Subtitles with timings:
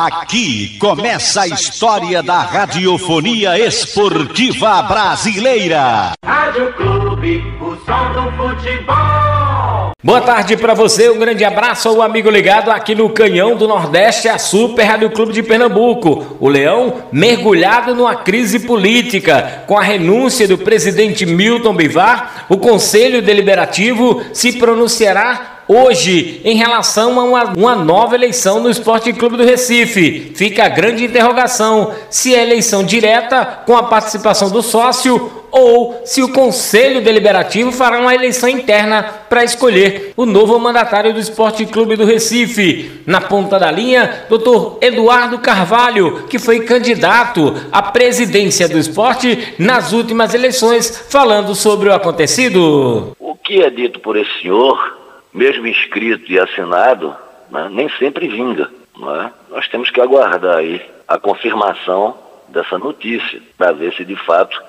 [0.00, 6.12] Aqui começa a história da radiofonia esportiva brasileira.
[6.24, 9.90] Rádio Clube, o som do futebol.
[10.00, 14.28] Boa tarde para você, um grande abraço ao amigo ligado aqui no Canhão do Nordeste,
[14.28, 16.36] a Super Rádio Clube de Pernambuco.
[16.38, 19.64] O Leão mergulhado numa crise política.
[19.66, 27.20] Com a renúncia do presidente Milton Bivar, o Conselho Deliberativo se pronunciará hoje em relação
[27.20, 30.32] a uma, uma, nova eleição no Esporte Clube do Recife.
[30.34, 36.22] Fica a grande interrogação se é eleição direta com a participação do sócio ou se
[36.22, 41.96] o Conselho Deliberativo fará uma eleição interna para escolher o novo mandatário do Esporte Clube
[41.96, 43.02] do Recife.
[43.06, 44.76] Na ponta da linha, Dr.
[44.80, 51.94] Eduardo Carvalho, que foi candidato à presidência do esporte nas últimas eleições, falando sobre o
[51.94, 53.16] acontecido.
[53.18, 54.97] O que é dito por esse senhor
[55.38, 57.16] mesmo escrito e assinado,
[57.48, 58.68] né, nem sempre vinga.
[58.96, 59.30] É?
[59.50, 64.60] Nós temos que aguardar aí a confirmação dessa notícia para ver se de fato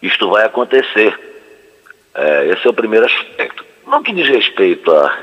[0.00, 1.18] isto vai acontecer.
[2.14, 3.64] É, esse é o primeiro aspecto.
[3.84, 5.18] No que diz respeito a,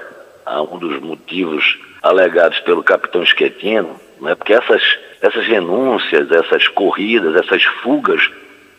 [0.45, 4.83] a um dos motivos alegados pelo capitão Schettino, né, porque essas,
[5.21, 8.29] essas renúncias, essas corridas, essas fugas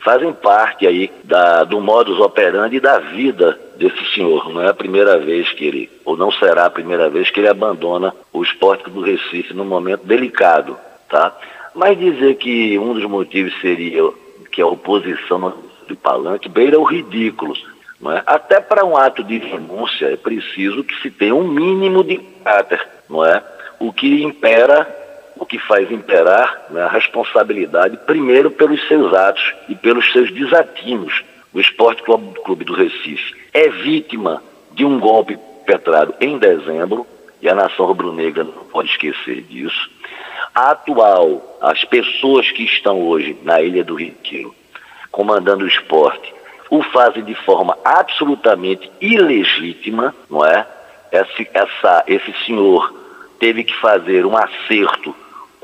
[0.05, 4.53] fazem parte aí da, do modus operandi da vida desse senhor.
[4.53, 7.49] Não é a primeira vez que ele, ou não será a primeira vez que ele
[7.49, 10.77] abandona o esporte do Recife num momento delicado,
[11.09, 11.35] tá?
[11.75, 14.03] Mas dizer que um dos motivos seria
[14.53, 15.55] que a oposição
[15.89, 17.55] de Palanque beira o ridículo.
[18.01, 18.23] Não é?
[18.27, 22.87] Até para um ato de renúncia é preciso que se tenha um mínimo de caráter,
[23.09, 23.43] não é?
[23.81, 25.04] O que impera
[25.37, 31.23] o que faz imperar né, a responsabilidade, primeiro pelos seus atos e pelos seus desatinos.
[31.53, 37.07] O Esporte Clube do Recife é vítima de um golpe perpetrado em dezembro,
[37.41, 39.91] e a nação rubro-negra não pode esquecer disso.
[40.55, 44.55] A atual, as pessoas que estão hoje na Ilha do Retiro,
[45.11, 46.33] comandando o esporte,
[46.71, 50.67] o fazem de forma absolutamente ilegítima, não é?
[51.13, 52.93] Esse, essa, esse senhor
[53.39, 55.15] teve que fazer um acerto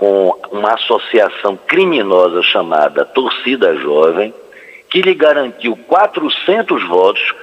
[0.01, 4.33] com uma associação criminosa chamada Torcida Jovem,
[4.89, 7.35] que lhe garantiu 400 votos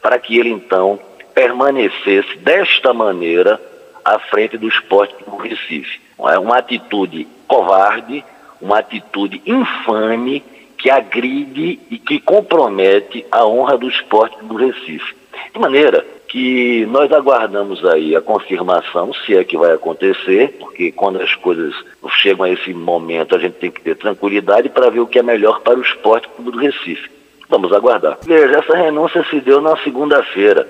[0.00, 0.96] para que ele então
[1.34, 3.60] permanecesse desta maneira
[4.04, 6.00] à frente do esporte do Recife.
[6.30, 8.24] É uma atitude covarde,
[8.60, 10.40] uma atitude infame
[10.78, 15.16] que agride e que compromete a honra do esporte do Recife.
[15.52, 21.22] De maneira que nós aguardamos aí a confirmação, se é que vai acontecer, porque quando
[21.22, 21.72] as coisas
[22.20, 25.22] chegam a esse momento, a gente tem que ter tranquilidade para ver o que é
[25.22, 27.08] melhor para o esporte do Recife.
[27.48, 28.18] Vamos aguardar.
[28.24, 30.66] Veja, essa renúncia se deu na segunda-feira,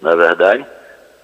[0.00, 0.64] na é verdade.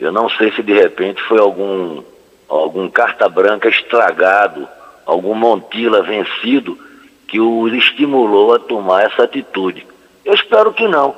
[0.01, 2.03] Eu não sei se de repente foi algum,
[2.49, 4.67] algum carta branca estragado,
[5.07, 6.77] algum Montila vencido
[7.29, 9.87] que o estimulou a tomar essa atitude.
[10.25, 11.15] Eu espero que não.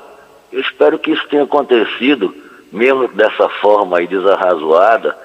[0.53, 5.17] Eu espero que isso tenha acontecido mesmo dessa forma aí desarrazoada,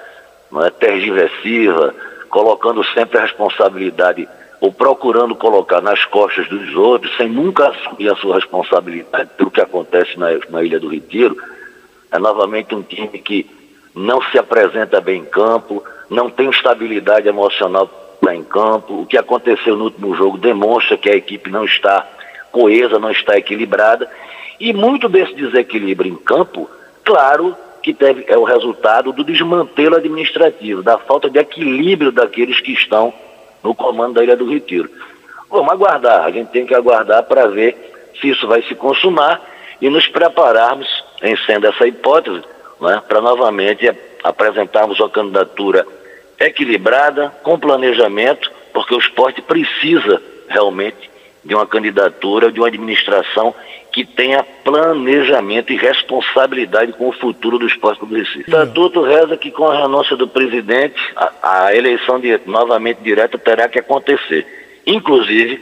[0.51, 1.93] não é, tergiversiva,
[2.29, 4.27] colocando sempre a responsabilidade
[4.61, 9.61] ou procurando colocar nas costas dos outros, sem nunca assumir a sua responsabilidade pelo que
[9.61, 11.37] acontece na, na Ilha do Retiro,
[12.11, 13.49] é novamente um time que
[13.93, 17.89] não se apresenta bem em campo, não tem estabilidade emocional
[18.21, 19.01] lá em campo.
[19.01, 22.07] O que aconteceu no último jogo demonstra que a equipe não está
[22.51, 24.09] coesa, não está equilibrada.
[24.59, 26.69] E muito desse desequilíbrio em campo
[27.03, 32.71] Claro que deve, é o resultado do desmantelo administrativo, da falta de equilíbrio daqueles que
[32.71, 33.13] estão
[33.61, 34.89] no comando da Ilha do Retiro.
[35.49, 39.41] Vamos aguardar, a gente tem que aguardar para ver se isso vai se consumar
[39.81, 40.87] e nos prepararmos,
[41.21, 42.41] em sendo essa hipótese,
[42.79, 43.91] né, para novamente
[44.23, 45.85] apresentarmos uma candidatura
[46.39, 51.11] equilibrada, com planejamento, porque o esporte precisa realmente
[51.43, 53.53] de uma candidatura, de uma administração
[53.93, 58.39] que tenha planejamento e responsabilidade com o futuro do esporte do Recife.
[58.39, 63.37] O estatuto reza que com a renúncia do presidente, a, a eleição de, novamente direta
[63.37, 64.47] terá que acontecer.
[64.87, 65.61] Inclusive,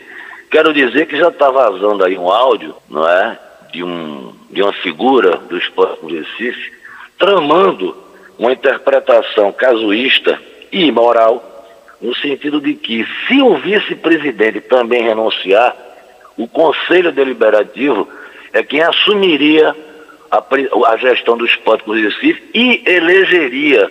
[0.49, 3.37] quero dizer que já está vazando aí um áudio, não é?
[3.73, 6.71] De, um, de uma figura do esporte do Recife,
[7.19, 7.95] tramando
[8.39, 10.39] uma interpretação casuísta
[10.71, 11.49] e imoral
[12.01, 15.75] no sentido de que, se o vice-presidente também renunciar,
[16.37, 18.07] o Conselho Deliberativo
[18.53, 19.75] é quem assumiria
[20.29, 20.43] a,
[20.91, 23.89] a gestão do esporte do Recife e elegeria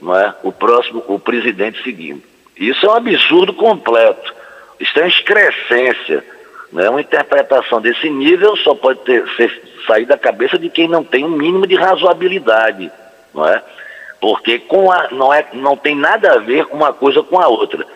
[0.00, 2.22] não é, o próximo, o presidente seguinte.
[2.56, 4.34] Isso é um absurdo completo.
[4.78, 6.24] Isso é uma excrescência.
[6.72, 6.88] Né?
[6.88, 11.24] Uma interpretação desse nível só pode ter, ser, sair da cabeça de quem não tem
[11.24, 12.90] um mínimo de razoabilidade.
[13.34, 13.62] Não é?
[14.20, 17.86] porque com a, não, é, não tem nada a ver uma coisa com a outra.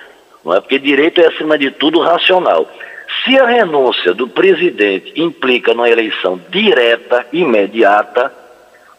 [0.44, 0.60] não é?
[0.60, 2.66] Porque direito é, acima de tudo, racional.
[3.22, 8.32] Se a renúncia do presidente implica numa eleição direta, imediata,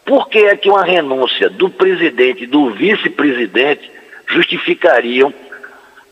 [0.04, 3.90] por que é que uma renúncia do presidente e do vice-presidente
[4.28, 5.34] justificariam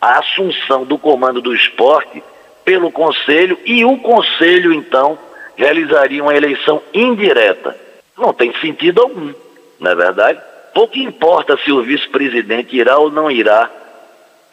[0.00, 2.22] a assunção do comando do esporte
[2.64, 5.18] pelo Conselho e o Conselho, então,
[5.56, 7.76] realizaria uma eleição indireta?
[8.18, 9.32] Não tem sentido algum,
[9.80, 10.40] não é verdade?
[10.74, 13.70] Pouco importa se o vice-presidente irá ou não irá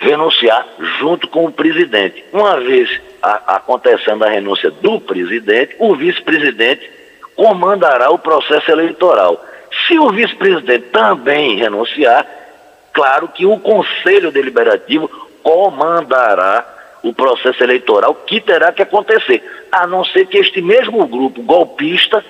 [0.01, 0.65] renunciar
[0.99, 2.25] junto com o presidente.
[2.33, 2.89] Uma vez
[3.21, 6.89] a, acontecendo a renúncia do presidente, o vice-presidente
[7.35, 9.39] comandará o processo eleitoral.
[9.87, 12.25] Se o vice-presidente também renunciar,
[12.91, 15.07] claro que o Conselho Deliberativo
[15.43, 16.65] comandará
[17.03, 22.23] o processo eleitoral que terá que acontecer, a não ser que este mesmo grupo golpista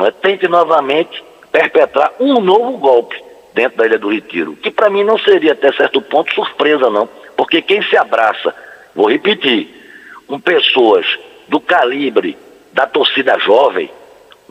[0.00, 5.04] é, tente novamente perpetrar um novo golpe dentro da Ilha do Retiro, que para mim
[5.04, 8.54] não seria até certo ponto surpresa não, porque quem se abraça,
[8.94, 9.68] vou repetir,
[10.26, 11.06] com pessoas
[11.48, 12.36] do calibre
[12.72, 13.90] da torcida jovem,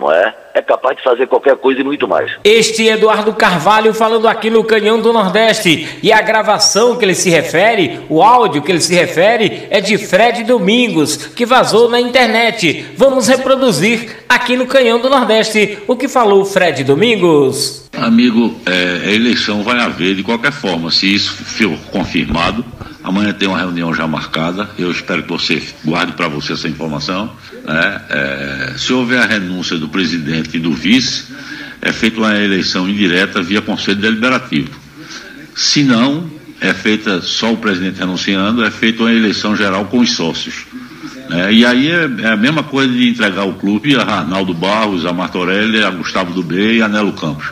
[0.01, 0.33] não é?
[0.53, 2.31] É capaz de fazer qualquer coisa e muito mais.
[2.43, 5.99] Este Eduardo Carvalho falando aqui no Canhão do Nordeste.
[6.03, 9.97] E a gravação que ele se refere, o áudio que ele se refere, é de
[9.97, 12.93] Fred Domingos, que vazou na internet.
[12.97, 17.89] Vamos reproduzir aqui no Canhão do Nordeste o que falou Fred Domingos.
[17.95, 22.65] Amigo, é, a eleição vai haver de qualquer forma, se isso for confirmado.
[23.03, 24.69] Amanhã tem uma reunião já marcada.
[24.77, 27.35] Eu espero que você guarde para você essa informação.
[27.65, 28.01] Né?
[28.09, 31.25] É, se houver a renúncia do presidente e do vice,
[31.81, 34.69] é feita uma eleição indireta via Conselho Deliberativo.
[35.55, 40.11] Se não, é feita só o presidente renunciando, é feita uma eleição geral com os
[40.13, 40.65] sócios.
[41.31, 45.05] É, e aí é, é, a mesma coisa de entregar o clube a Arnaldo Barros,
[45.05, 47.51] a Martorelli, a Gustavo Dubê e a Nelo Campos.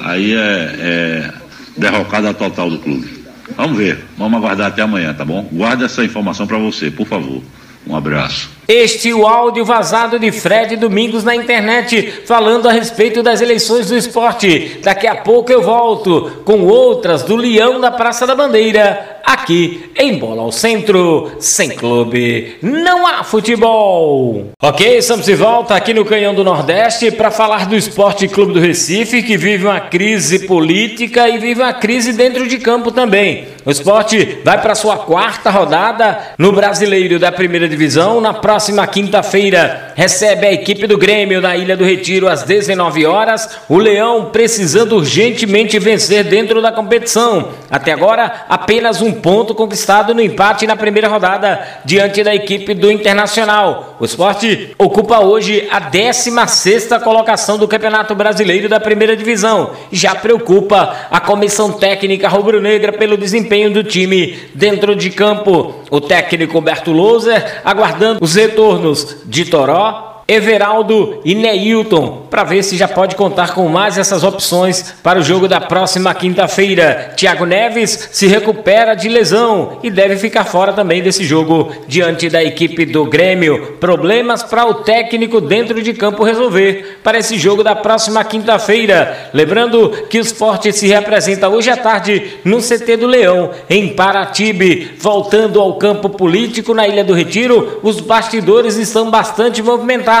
[0.00, 1.32] Aí é, é
[1.76, 3.13] derrocada total do clube.
[3.56, 5.48] Vamos ver, vamos aguardar até amanhã, tá bom?
[5.52, 7.42] Guarda essa informação para você, por favor.
[7.86, 8.50] Um abraço.
[8.66, 13.88] Este é o áudio vazado de Fred Domingos na internet, falando a respeito das eleições
[13.88, 14.80] do esporte.
[14.82, 20.18] Daqui a pouco eu volto com outras do Leão da Praça da Bandeira, aqui em
[20.18, 21.32] Bola ao Centro.
[21.38, 24.52] Sem clube, não há futebol.
[24.62, 28.60] Ok, estamos de volta aqui no Canhão do Nordeste para falar do Esporte Clube do
[28.60, 33.46] Recife, que vive uma crise política e vive uma crise dentro de campo também.
[33.64, 39.92] O esporte vai para sua quarta rodada no Brasileiro da Primeira Divisão na próxima quinta-feira
[39.94, 43.48] recebe a equipe do Grêmio na Ilha do Retiro às 19 horas.
[43.68, 47.50] O Leão precisando urgentemente vencer dentro da competição.
[47.70, 52.92] Até agora, apenas um ponto conquistado no empate na primeira rodada diante da equipe do
[52.92, 53.96] Internacional.
[53.98, 60.14] O esporte ocupa hoje a 16 colocação do Campeonato Brasileiro da Primeira Divisão e já
[60.14, 65.74] preocupa a comissão técnica rubro-negra pelo desempenho do time dentro de campo.
[65.90, 72.78] O técnico Humberto Louser aguardando os retornos de Toró, Everaldo e Neilton, para ver se
[72.78, 77.12] já pode contar com mais essas opções para o jogo da próxima quinta-feira.
[77.14, 82.42] Thiago Neves se recupera de lesão e deve ficar fora também desse jogo diante da
[82.42, 83.76] equipe do Grêmio.
[83.78, 89.28] Problemas para o técnico dentro de campo resolver para esse jogo da próxima quinta-feira.
[89.34, 94.92] Lembrando que o esporte se representa hoje à tarde no CT do Leão, em Paratibe.
[94.98, 100.13] Voltando ao campo político na Ilha do Retiro, os bastidores estão bastante movimentados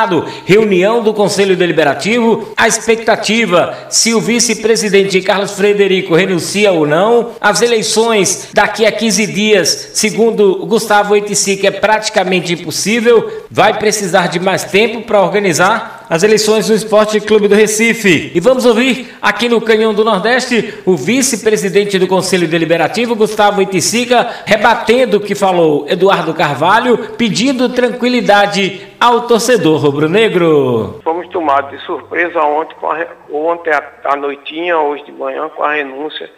[0.44, 7.62] reunião do Conselho Deliberativo, a expectativa se o vice-presidente Carlos Frederico renuncia ou não, as
[7.62, 14.64] eleições daqui a 15 dias, segundo Gustavo Oiticic, é praticamente impossível, vai precisar de mais
[14.64, 18.30] tempo para organizar as eleições do Esporte Clube do Recife.
[18.34, 24.28] E vamos ouvir aqui no Canhão do Nordeste o vice-presidente do Conselho Deliberativo, Gustavo Iticica,
[24.44, 31.00] rebatendo o que falou Eduardo Carvalho, pedindo tranquilidade ao torcedor rubro-negro.
[31.02, 33.70] Fomos tomados de surpresa ontem, a, ontem
[34.04, 36.30] à noitinha, hoje de manhã, com a renúncia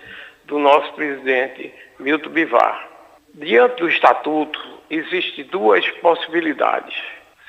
[0.46, 2.88] do nosso presidente Milton Bivar.
[3.34, 4.58] Diante do estatuto,
[4.88, 6.94] existem duas possibilidades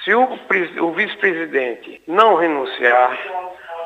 [0.08, 0.40] se o,
[0.86, 3.20] o vice-presidente não renunciar,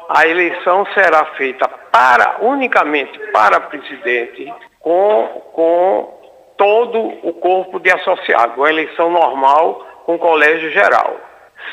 [0.07, 8.55] a eleição será feita para unicamente para presidente com, com todo o corpo de associados,
[8.55, 11.19] uma eleição normal com colégio geral.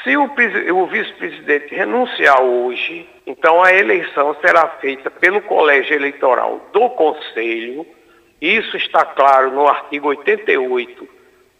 [0.02, 6.88] Se o, o vice-presidente renunciar hoje, então a eleição será feita pelo colégio eleitoral do
[6.90, 7.86] Conselho.
[8.40, 11.06] Isso está claro no artigo 88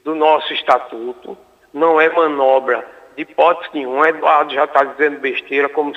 [0.05, 1.37] do nosso estatuto
[1.79, 2.85] não é manobra
[3.17, 4.09] de hipótese nenhuma.
[4.09, 5.93] Eduardo já está dizendo besteira, como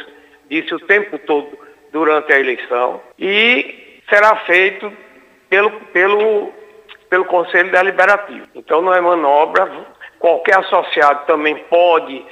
[0.49, 1.57] disse o tempo todo
[1.91, 3.01] durante a eleição.
[3.19, 4.91] E será feito
[5.49, 6.53] pelo, pelo
[7.11, 8.47] pelo Conselho Deliberativo.
[8.55, 9.69] Então não é manobra,
[10.17, 12.25] qualquer associado também pode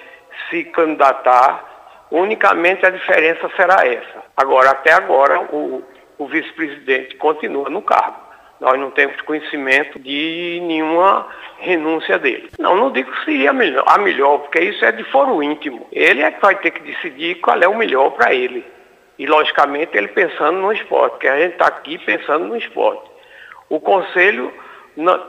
[0.49, 4.23] se candidatar, unicamente a diferença será essa.
[4.37, 5.83] Agora, até agora, o,
[6.17, 8.28] o vice-presidente continua no cargo.
[8.59, 11.27] Nós não temos conhecimento de nenhuma
[11.59, 12.49] renúncia dele.
[12.59, 15.87] Não, não digo que seria a melhor, a melhor, porque isso é de foro íntimo.
[15.91, 18.65] Ele é que vai ter que decidir qual é o melhor para ele.
[19.17, 23.09] E, logicamente, ele pensando no esporte, porque a gente está aqui pensando no esporte.
[23.69, 24.53] O conselho,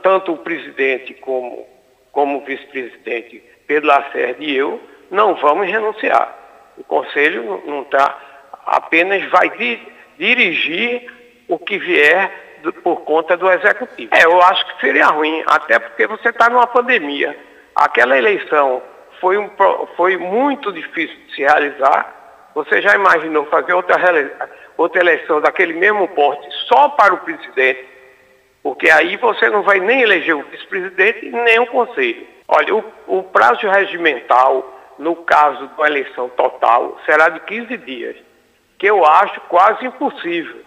[0.01, 1.65] tanto o presidente como,
[2.11, 6.37] como o vice-presidente Pedro Lacerda e eu, não vamos renunciar.
[6.77, 8.17] O conselho não está,
[8.65, 9.79] apenas vai di,
[10.17, 11.09] dirigir
[11.47, 12.50] o que vier
[12.83, 14.13] por conta do executivo.
[14.13, 17.37] É, eu acho que seria ruim, até porque você está numa pandemia.
[17.75, 18.81] Aquela eleição
[19.19, 19.49] foi, um,
[19.95, 22.49] foi muito difícil de se realizar.
[22.55, 23.97] Você já imaginou fazer outra,
[24.77, 27.87] outra eleição daquele mesmo porte só para o presidente?
[28.63, 32.27] Porque aí você não vai nem eleger o vice-presidente nem o conselho.
[32.47, 38.15] Olha, o, o prazo regimental, no caso de uma eleição total, será de 15 dias,
[38.77, 40.61] que eu acho quase impossível.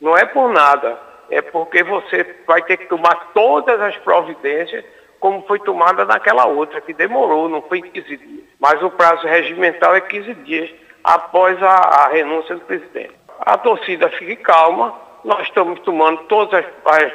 [0.00, 4.84] Não é por nada é porque você vai ter que tomar todas as providências
[5.18, 8.44] como foi tomada naquela outra, que demorou, não foi 15 dias.
[8.60, 10.70] Mas o prazo regimental é 15 dias
[11.02, 13.14] após a, a renúncia do presidente.
[13.40, 17.12] A torcida fique calma, nós estamos tomando todas as, as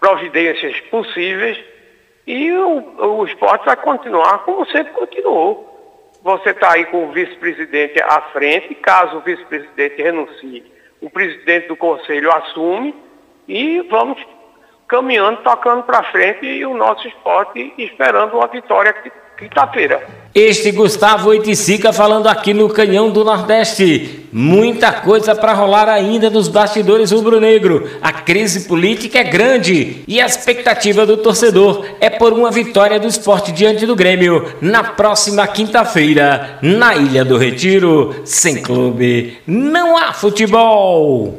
[0.00, 1.58] providências possíveis
[2.26, 5.68] e o, o esporte vai continuar como sempre continuou.
[6.22, 11.76] Você está aí com o vice-presidente à frente, caso o vice-presidente renuncie, o presidente do
[11.76, 12.94] conselho assume
[13.48, 14.18] e vamos
[14.88, 18.94] caminhando, tocando para frente e o nosso esporte esperando uma vitória
[19.38, 20.06] quinta-feira.
[20.34, 24.26] Este Gustavo Oiticica falando aqui no Canhão do Nordeste.
[24.32, 27.88] Muita coisa para rolar ainda nos bastidores rubro-negro.
[28.00, 33.06] A crise política é grande e a expectativa do torcedor é por uma vitória do
[33.06, 38.14] esporte diante do Grêmio na próxima quinta-feira, na Ilha do Retiro.
[38.24, 41.38] Sem clube, não há futebol.